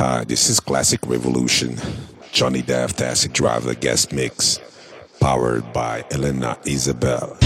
Hi, 0.00 0.24
this 0.24 0.48
is 0.48 0.60
Classic 0.60 0.98
Raveolution. 1.02 1.78
Johnny 2.32 2.62
Def 2.62 2.98
Acid 3.02 3.34
Driver 3.34 3.74
guest 3.74 4.14
mix, 4.14 4.58
powered 5.20 5.74
by 5.74 6.06
Elena 6.10 6.56
Isabel. 6.64 7.36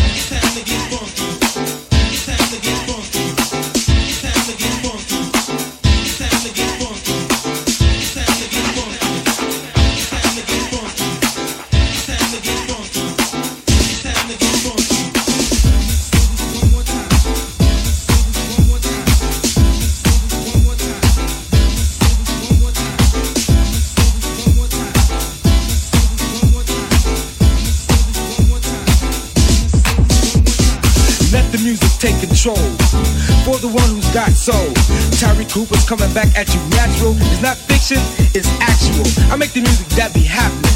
Got 34.14 34.31
soul. 34.31 34.70
Tyree 35.19 35.45
Cooper's 35.50 35.83
coming 35.83 36.06
back 36.14 36.31
at 36.39 36.47
you 36.55 36.62
natural. 36.70 37.19
It's 37.34 37.42
not 37.42 37.59
fiction, 37.59 37.98
it's 38.31 38.47
actual. 38.62 39.03
I 39.27 39.34
make 39.34 39.50
the 39.50 39.61
music 39.61 39.91
that 39.98 40.14
be 40.14 40.22
happening. 40.22 40.70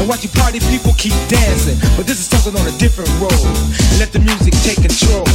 And 0.00 0.08
watch 0.08 0.24
you 0.24 0.32
party 0.32 0.58
people 0.72 0.96
keep 0.96 1.12
dancing. 1.28 1.76
But 2.00 2.08
this 2.08 2.16
is 2.16 2.32
something 2.32 2.56
on 2.56 2.64
a 2.64 2.72
different 2.80 3.12
road. 3.20 3.44
Let 4.00 4.16
the 4.16 4.24
music 4.24 4.56
take 4.64 4.80
control. 4.80 5.28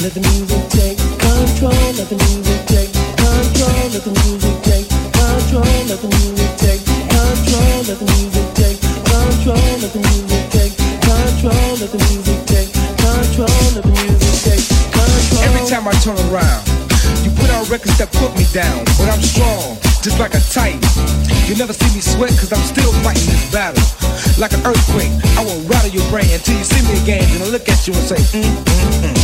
Let 0.00 0.16
the 0.16 0.24
music 0.32 0.64
take 0.72 0.96
control. 1.20 1.76
Let 1.92 2.08
the 2.08 2.16
music 2.24 2.60
take 2.64 2.90
control. 3.20 3.84
Let 3.92 4.08
the 4.08 4.12
music 4.24 4.56
take 4.64 4.88
control. 5.12 5.68
Let 5.92 6.00
the 6.00 6.08
music 6.24 6.48
take 6.56 6.80
control. 6.88 7.68
Let 7.84 8.00
the 8.00 8.08
music 8.08 8.48
take 8.56 8.80
control. 8.80 9.60
Let 9.76 9.92
the 9.92 10.00
music 10.08 10.44
take 10.56 10.72
control. 11.04 11.68
Let 11.84 11.92
the 11.92 12.00
music 12.00 12.40
take 12.48 12.72
control. 12.96 13.60
Let 13.76 13.84
the 13.84 13.92
music 13.92 14.32
take 14.40 14.64
Every 15.44 15.68
time 15.68 15.86
I 15.86 15.92
turn 16.00 16.16
around, 16.28 16.28
you 16.28 16.32
put 16.32 16.36
out 16.48 16.67
records 17.68 18.00
that 18.00 18.08
put 18.16 18.32
me 18.32 18.48
down. 18.56 18.80
But 18.96 19.12
I'm 19.12 19.20
strong, 19.20 19.76
just 20.00 20.16
like 20.16 20.32
a 20.32 20.40
titan. 20.40 20.80
You 21.44 21.54
never 21.56 21.76
see 21.76 21.88
me 21.92 22.00
sweat, 22.00 22.32
cause 22.40 22.52
I'm 22.52 22.64
still 22.64 22.92
fighting 23.04 23.28
this 23.28 23.44
battle. 23.52 23.80
Like 24.40 24.56
an 24.56 24.64
earthquake, 24.64 25.12
I 25.36 25.44
will 25.44 25.60
rattle 25.68 25.92
your 25.92 26.04
brain 26.08 26.28
until 26.32 26.56
you 26.56 26.64
see 26.64 26.80
me 26.88 26.96
again. 27.04 27.24
Then 27.28 27.44
I 27.44 27.48
look 27.52 27.68
at 27.68 27.84
you 27.86 27.92
and 27.92 28.04
say, 28.08 28.20
mm, 28.32 28.44
mm, 28.44 29.04
mm. 29.04 29.16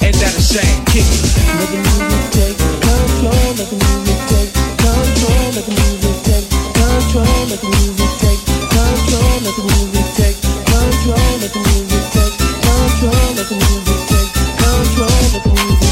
Ain't 0.00 0.16
that 0.18 0.32
a 0.32 0.42
shame? 0.42 0.80
Kick 0.88 1.04
it. 1.04 1.22
Let 1.52 1.68
the 1.68 1.78
music 1.84 2.24
take 2.32 2.58
control, 2.80 3.48
let 3.60 3.68
the 3.68 3.76
music 3.76 4.20
take 4.32 4.52
control, 4.80 5.46
let 5.52 5.64
the 5.68 5.72
music 5.76 6.16
take 6.24 6.48
control, 6.72 7.40
let 7.52 7.60
the 7.60 7.68
music 7.76 8.12
take 8.16 8.40
control, 8.72 9.36
let 9.44 9.56
the 9.56 9.64
music 9.68 10.06
take 10.16 10.36
control, 12.64 13.28
let 13.36 13.46
the 13.52 13.56
music 13.60 14.00
take 14.08 14.30
control, 14.56 15.12
let 15.36 15.44
the 15.44 15.52
music 15.52 15.91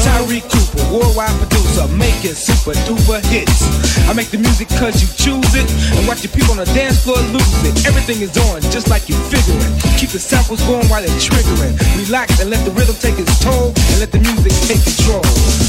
Tyree 0.00 0.40
Cooper, 0.48 0.84
worldwide 0.88 1.34
producer, 1.38 1.86
making 1.94 2.34
super 2.34 2.72
duper 2.88 3.20
hits. 3.28 3.68
I 4.08 4.12
make 4.12 4.30
the 4.32 4.38
music 4.38 4.68
cause 4.80 5.00
you 5.02 5.08
choose 5.14 5.52
it, 5.54 5.68
and 5.96 6.08
watch 6.08 6.24
your 6.24 6.32
people 6.32 6.56
on 6.56 6.64
the 6.64 6.70
dance 6.72 7.04
floor 7.04 7.20
lose 7.30 7.60
it. 7.68 7.86
Everything 7.86 8.24
is 8.24 8.32
on, 8.50 8.60
just 8.72 8.88
like 8.88 9.08
you're 9.08 9.20
figuring. 9.28 9.72
Keep 10.00 10.10
the 10.16 10.22
samples 10.22 10.62
going 10.64 10.86
while 10.88 11.02
they're 11.02 11.20
triggering. 11.20 11.76
Relax 12.00 12.40
and 12.40 12.50
let 12.50 12.64
the 12.64 12.72
rhythm 12.72 12.96
take 12.96 13.18
its 13.18 13.36
toll, 13.44 13.72
and 13.92 13.98
let 14.00 14.10
the 14.10 14.20
music 14.20 14.52
take 14.66 14.82
control. 14.82 15.22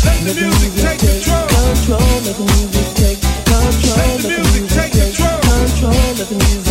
Let 0.05 0.35
the 0.35 0.47
music 0.47 0.71
take 0.79 0.99
control. 1.03 1.45
Control, 1.51 1.99
let 2.23 2.35
the 2.39 2.45
music 2.47 2.87
take 2.95 3.19
control. 3.19 3.99
Let 3.99 4.21
the 4.23 4.29
music 4.31 4.65
take 4.71 4.93
control. 4.95 5.39
Control, 5.43 6.07
let 6.17 6.27
the 6.31 6.37
music 6.39 6.62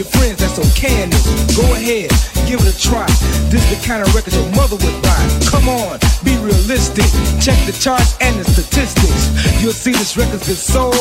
your 0.00 0.08
friends 0.16 0.40
that's 0.40 0.56
so 0.56 0.64
this. 0.64 1.24
Go 1.52 1.68
ahead, 1.76 2.08
give 2.48 2.64
it 2.64 2.72
a 2.72 2.76
try. 2.80 3.04
This 3.52 3.60
is 3.68 3.76
the 3.76 3.80
kind 3.84 4.00
of 4.00 4.08
record 4.16 4.32
your 4.32 4.48
mother 4.56 4.80
would 4.80 4.96
buy. 5.04 5.20
Come 5.44 5.68
on, 5.68 6.00
be 6.24 6.40
realistic. 6.40 7.04
Check 7.36 7.60
the 7.68 7.76
charts 7.76 8.16
and 8.24 8.32
the 8.40 8.44
statistics. 8.48 9.28
You'll 9.60 9.76
see 9.76 9.92
this 9.92 10.16
record's 10.16 10.48
been 10.48 10.56
sold, 10.56 10.96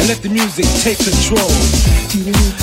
and 0.00 0.08
let 0.08 0.24
the 0.24 0.32
music 0.32 0.64
take 0.80 0.96
control. 0.96 1.44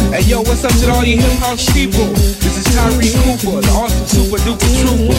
Hey 0.09 0.25
yo, 0.25 0.41
what's 0.41 0.66
up 0.66 0.73
to 0.73 0.90
all 0.90 1.06
you 1.06 1.22
hip 1.22 1.38
hop 1.38 1.62
people? 1.69 2.09
This 2.41 2.57
is 2.57 2.66
Tyree 2.73 3.13
Cooper, 3.22 3.62
the 3.62 3.69
awesome 3.78 4.09
super 4.09 4.41
duper 4.41 4.66
trooper. 4.81 5.13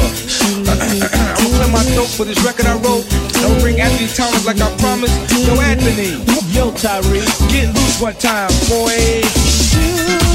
I'ma 0.66 1.46
clear 1.62 1.70
my 1.70 1.84
throat 1.94 2.10
for 2.10 2.26
this 2.26 2.42
record 2.42 2.66
I 2.66 2.74
wrote. 2.82 3.06
I'ma 3.38 3.54
bring 3.62 3.78
Anthony 3.78 4.10
Thomas 4.10 4.42
like 4.42 4.58
I 4.58 4.66
promised. 4.82 5.14
Yo, 5.30 5.54
Anthony. 5.62 6.18
Yo, 6.50 6.74
Tyree. 6.74 7.22
Get 7.54 7.70
loose 7.70 8.02
one 8.02 8.18
time, 8.18 8.50
boy. 8.66 10.25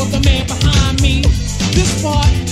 With 0.00 0.12
the 0.12 0.20
man 0.20 0.46
behind 0.46 1.02
me. 1.02 1.20
This 1.72 2.02
part 2.02 2.49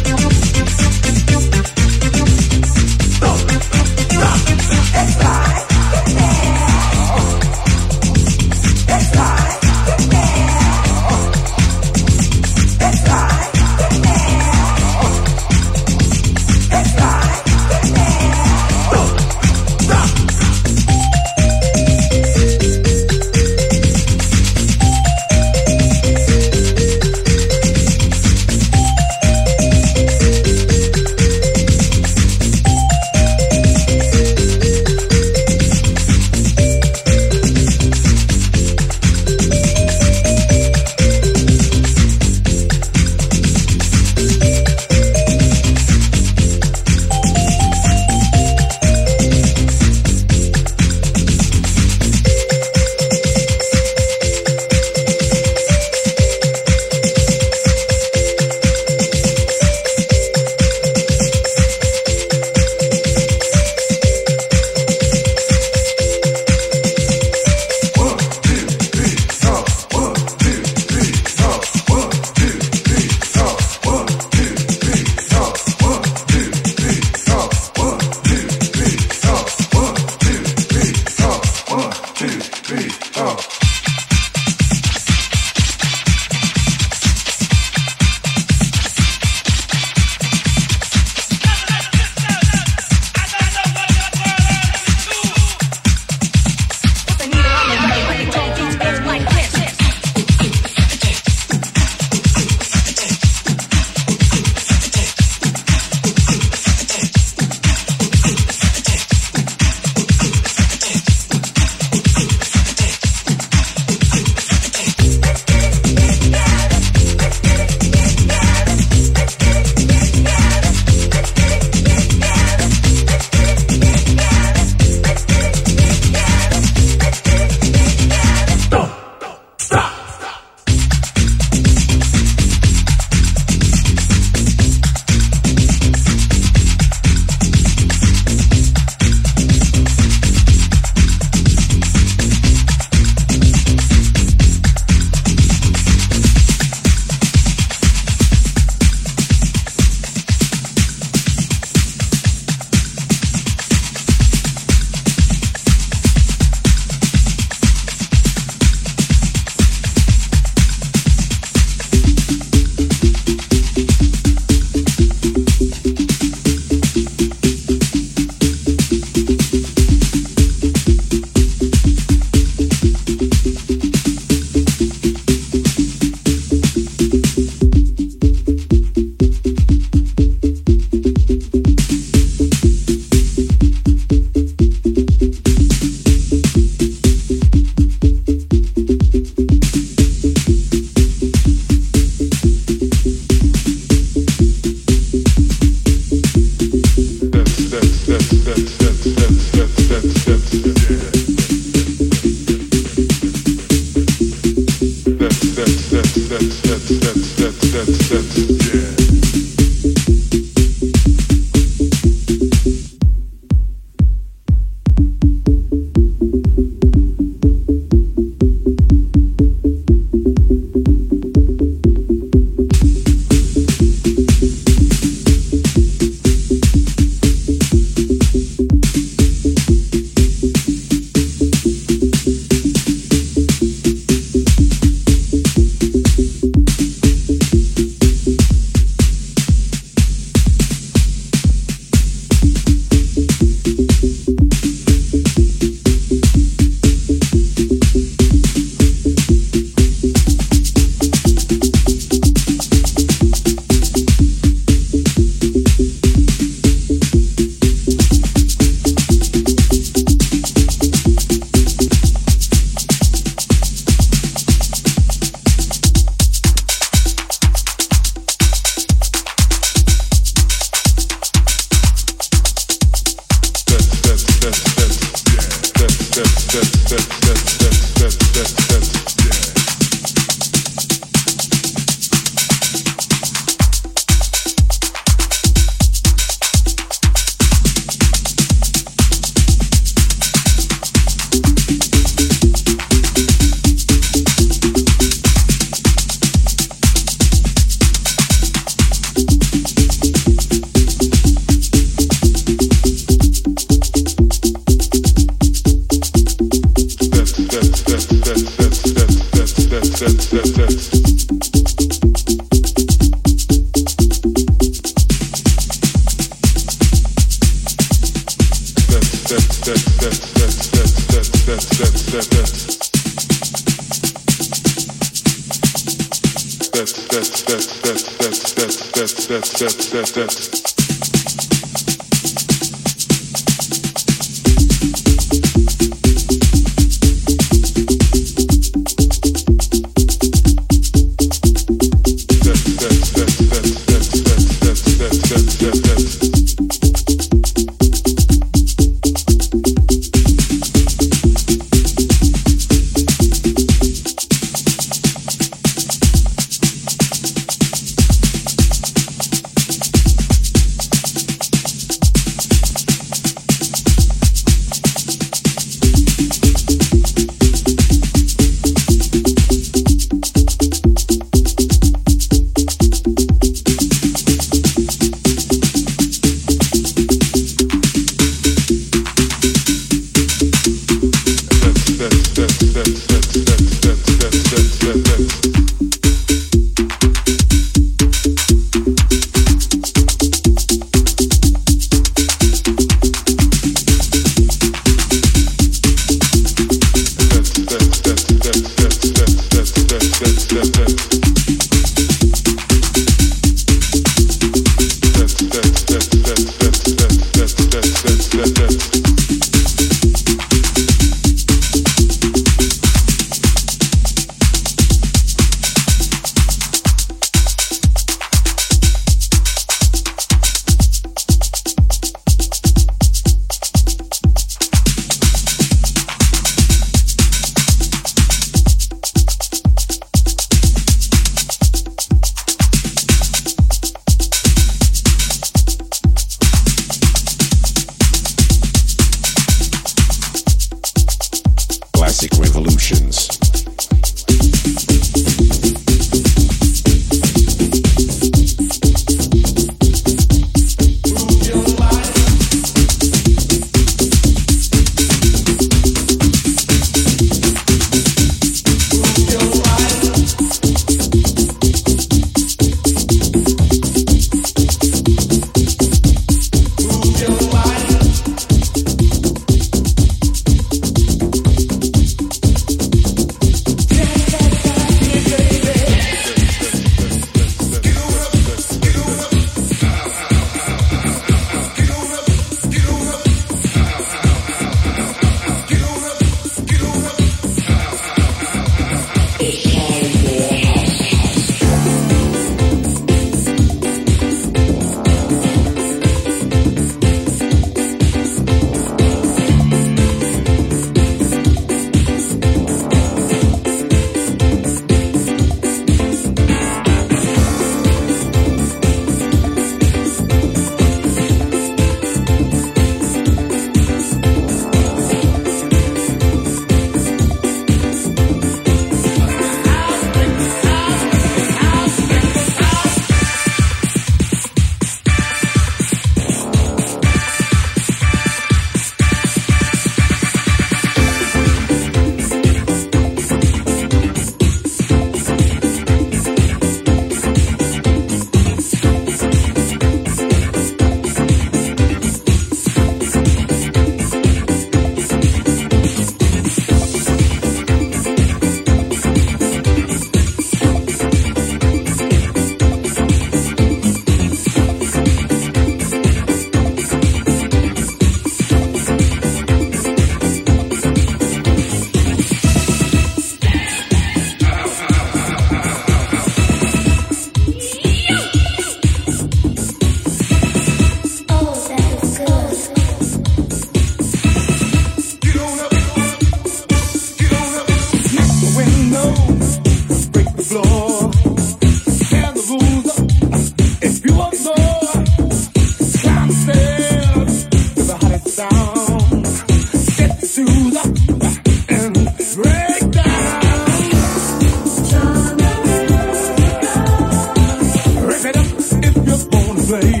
Break 599.71 600.00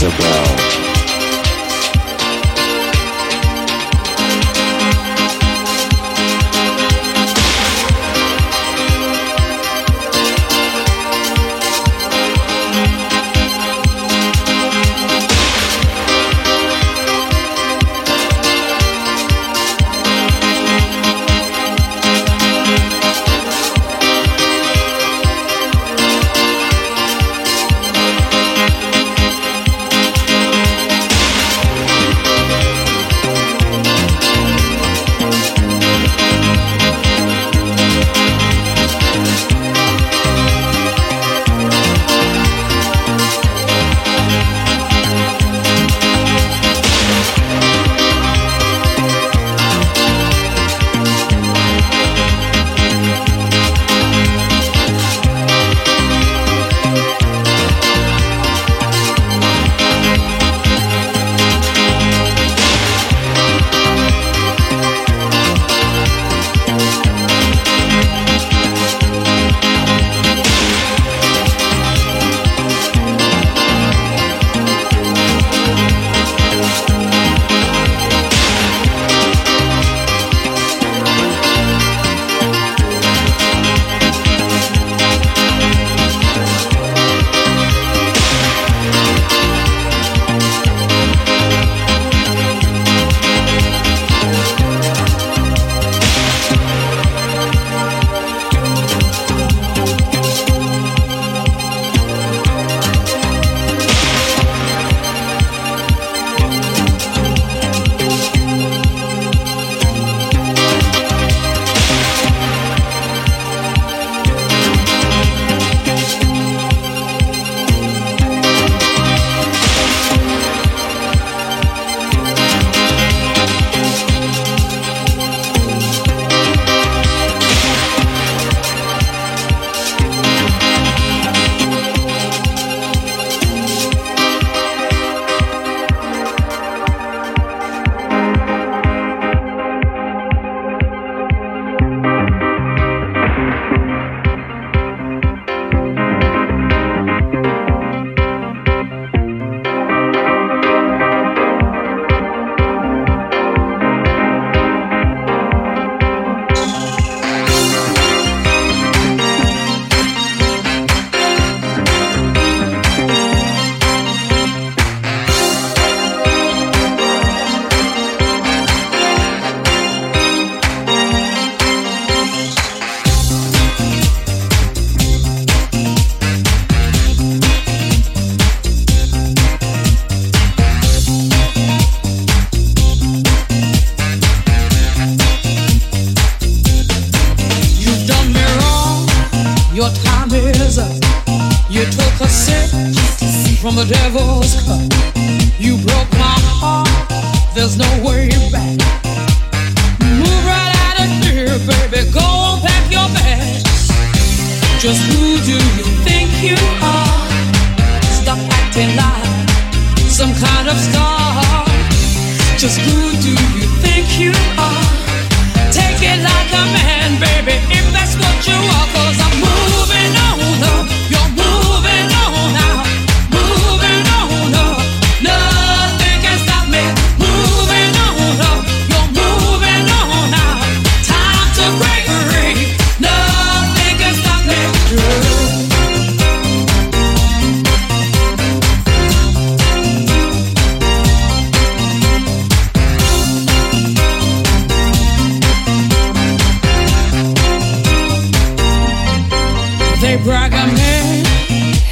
Isabel. 0.00 0.89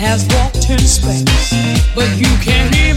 Has 0.09 0.25
walked 0.37 0.71
in 0.71 0.79
space, 0.79 1.53
but 1.95 2.09
you 2.17 2.33
can't 2.41 2.75
even 2.77 2.88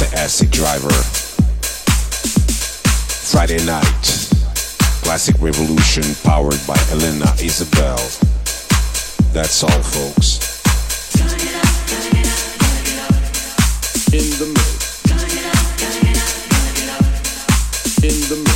the 0.00 0.18
Acid 0.18 0.50
Driver. 0.50 0.88
Friday 3.30 3.62
night, 3.66 3.84
Classic 5.04 5.36
Raveolution 5.36 6.14
powered 6.24 6.58
by 6.66 6.76
Elena 6.90 7.30
Isabel. 7.38 7.98
That's 9.34 9.62
all, 9.62 9.82
folks. 9.82 10.40
In 14.12 14.30
the 14.40 14.46
mood. 14.46 14.80
In 18.02 18.28
the 18.28 18.36
mood. 18.36 18.49